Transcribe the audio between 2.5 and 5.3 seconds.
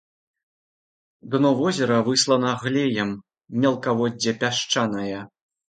глеем, мелкаводдзе пясчанае.